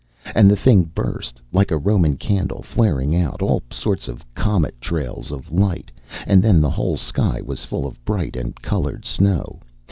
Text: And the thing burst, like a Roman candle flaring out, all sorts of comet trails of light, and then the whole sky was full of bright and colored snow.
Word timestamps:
And 0.33 0.49
the 0.49 0.55
thing 0.55 0.85
burst, 0.95 1.39
like 1.53 1.69
a 1.69 1.77
Roman 1.77 2.17
candle 2.17 2.63
flaring 2.63 3.15
out, 3.15 3.39
all 3.43 3.61
sorts 3.69 4.07
of 4.07 4.25
comet 4.33 4.81
trails 4.81 5.31
of 5.31 5.51
light, 5.51 5.91
and 6.25 6.41
then 6.41 6.59
the 6.59 6.71
whole 6.71 6.97
sky 6.97 7.39
was 7.39 7.65
full 7.65 7.85
of 7.85 8.03
bright 8.03 8.35
and 8.35 8.59
colored 8.63 9.05
snow. 9.05 9.59